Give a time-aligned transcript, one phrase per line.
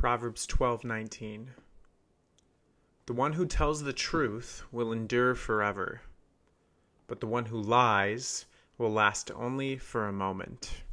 [0.00, 1.48] Proverbs 12:19
[3.04, 6.00] The one who tells the truth will endure forever,
[7.06, 8.46] but the one who lies
[8.78, 10.84] will last only for a moment.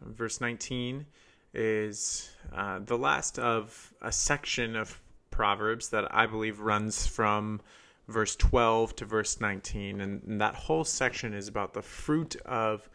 [0.00, 1.06] Verse 19
[1.52, 5.00] is uh, the last of a section of
[5.32, 7.60] Proverbs that I believe runs from
[8.06, 10.00] verse 12 to verse 19.
[10.00, 12.88] And, and that whole section is about the fruit of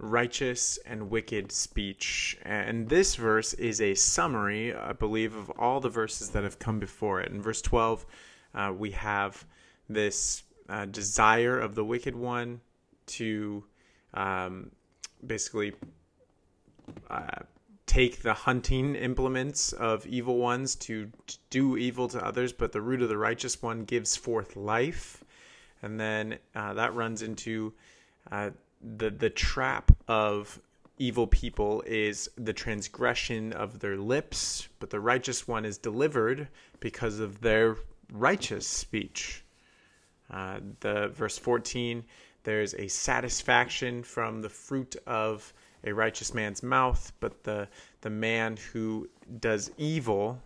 [0.00, 2.36] righteous and wicked speech.
[2.42, 6.78] And this verse is a summary, I believe, of all the verses that have come
[6.78, 7.30] before it.
[7.30, 8.06] In verse 12,
[8.54, 9.44] uh, we have
[9.88, 12.60] this uh, desire of the wicked one
[13.06, 13.64] to
[14.14, 14.70] um,
[15.26, 15.74] basically
[17.10, 17.26] uh,
[17.86, 22.80] take the hunting implements of evil ones to, to do evil to others, but the
[22.80, 25.22] root of the righteous one gives forth life.
[25.82, 27.72] And then uh, that runs into
[28.30, 30.60] uh, the the trap of
[30.98, 37.20] evil people is the transgression of their lips, but the righteous one is delivered because
[37.20, 37.76] of their
[38.12, 39.42] righteous speech.
[40.30, 42.04] Uh, the verse 14,
[42.44, 45.52] there's a satisfaction from the fruit of
[45.84, 47.68] a righteous man's mouth, but the
[48.02, 49.08] the man who
[49.40, 50.40] does evil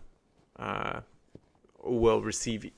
[0.57, 1.01] uh,
[1.83, 2.71] will receive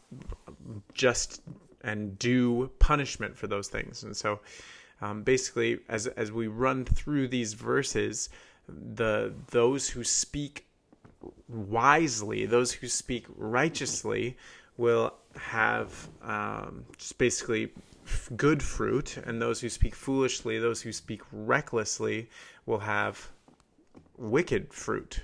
[0.94, 1.42] just
[1.82, 4.04] and due punishment for those things.
[4.04, 4.40] And so,
[5.02, 8.30] um, basically, as as we run through these verses,
[8.68, 10.66] the those who speak
[11.48, 14.38] wisely, those who speak righteously,
[14.78, 17.72] will have um, just basically
[18.36, 22.30] good fruit, and those who speak foolishly, those who speak recklessly,
[22.66, 23.30] will have
[24.18, 25.22] wicked fruit,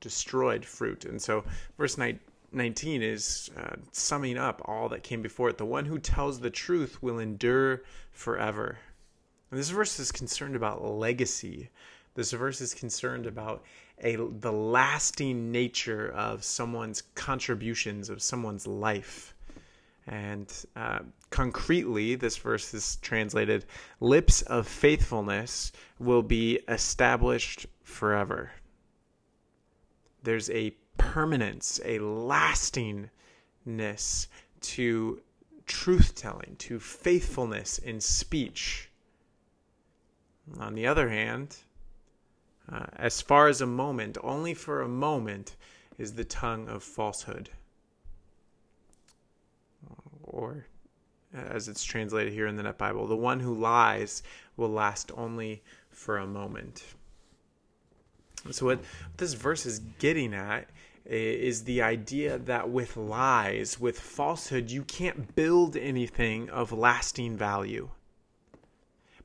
[0.00, 1.04] destroyed fruit.
[1.04, 1.44] And so,
[1.76, 1.98] verse
[2.52, 5.58] 19 is uh, summing up all that came before it.
[5.58, 8.78] The one who tells the truth will endure forever.
[9.50, 11.70] And this verse is concerned about legacy.
[12.14, 13.64] This verse is concerned about
[14.02, 19.34] a the lasting nature of someone's contributions of someone's life.
[20.06, 23.66] And uh, concretely, this verse is translated
[24.00, 28.50] lips of faithfulness will be established forever.
[30.22, 33.08] There's a permanence, a lastingness
[34.60, 35.20] to
[35.66, 38.88] truth telling, to faithfulness in speech.
[40.58, 41.56] On the other hand,
[42.70, 45.56] uh, as far as a moment, only for a moment,
[45.98, 47.50] is the tongue of falsehood
[50.30, 50.66] or
[51.34, 54.22] as it's translated here in the NET Bible, the one who lies
[54.56, 56.82] will last only for a moment.
[58.50, 58.80] So, what
[59.18, 60.68] this verse is getting at
[61.04, 67.90] is the idea that with lies, with falsehood, you can't build anything of lasting value.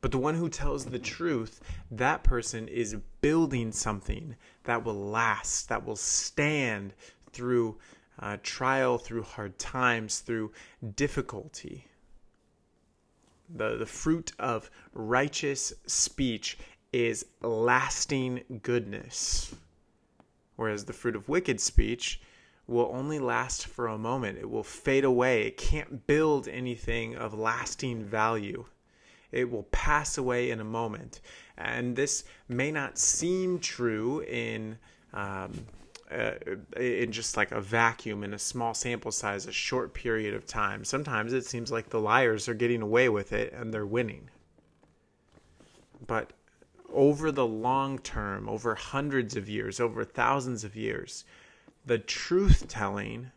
[0.02, 5.70] But the one who tells the truth, that person is building something that will last,
[5.70, 6.94] that will stand
[7.32, 7.78] through
[8.20, 10.52] uh, trial, through hard times, through
[10.96, 11.88] difficulty.
[13.54, 16.58] The, the fruit of righteous speech
[16.94, 19.54] is lasting goodness,
[20.56, 22.22] whereas the fruit of wicked speech
[22.68, 24.38] will only last for a moment.
[24.38, 25.44] It will fade away.
[25.48, 28.66] It can't build anything of lasting value.
[29.32, 31.22] It will pass away in a moment.
[31.58, 34.78] And this may not seem true in
[35.14, 35.66] um,
[36.12, 36.34] uh,
[36.78, 40.86] in just like a vacuum in a small sample size, a short period of time.
[40.86, 44.30] Sometimes it seems like the liars are getting away with it and they're winning.
[46.06, 46.34] But
[46.96, 51.26] over the long term, over hundreds of years, over thousands of years,
[51.86, 53.32] the truth telling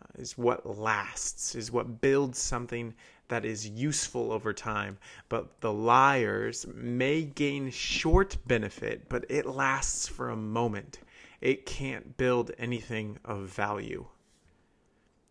[0.00, 2.94] uh, is what lasts, is what builds something
[3.28, 4.96] that is useful over time.
[5.28, 11.00] But the liars may gain short benefit, but it lasts for a moment
[11.40, 14.06] it can't build anything of value.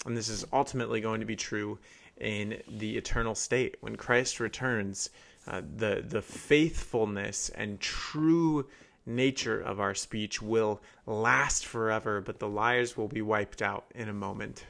[0.06, 1.80] And this is ultimately going to be true
[2.20, 3.78] in the eternal state.
[3.82, 5.10] When Christ returns,
[5.48, 8.68] uh, the, the faithfulness and true
[9.06, 14.10] nature of our speech will last forever, but the liars will be wiped out in
[14.10, 14.66] a moment.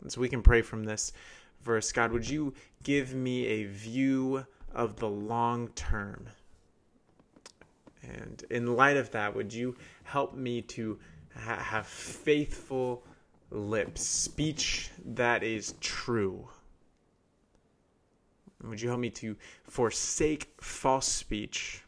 [0.00, 1.12] And so we can pray from this
[1.62, 6.28] verse God, would you give me a view of the long term?
[8.02, 10.98] And in light of that, would you help me to
[11.36, 13.04] ha- have faithful
[13.50, 16.48] lips, speech that is true?
[18.64, 21.84] Would you help me to forsake false speech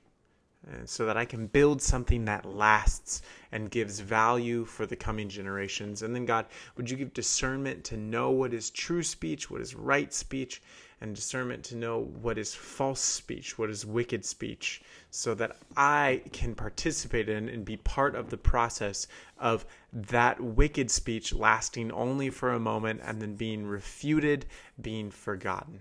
[0.84, 3.22] so that I can build something that lasts
[3.52, 6.02] and gives value for the coming generations?
[6.02, 6.46] And then, God,
[6.76, 10.62] would you give discernment to know what is true speech, what is right speech,
[11.00, 16.22] and discernment to know what is false speech, what is wicked speech, so that I
[16.32, 19.06] can participate in and be part of the process
[19.38, 24.44] of that wicked speech lasting only for a moment and then being refuted,
[24.80, 25.80] being forgotten.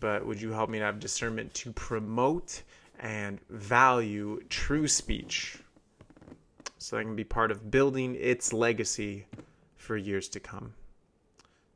[0.00, 2.62] But would you help me to have discernment to promote
[2.98, 5.58] and value true speech
[6.78, 9.26] so I can be part of building its legacy
[9.76, 10.74] for years to come?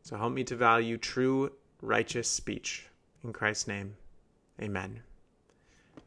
[0.02, 2.86] So help me to value true righteous speech.
[3.24, 3.94] In Christ's name,
[4.60, 5.02] amen.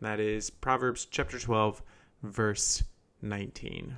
[0.01, 1.81] That is Proverbs chapter 12,
[2.23, 2.83] verse
[3.21, 3.97] 19.